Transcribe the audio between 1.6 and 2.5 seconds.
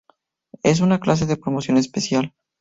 especial.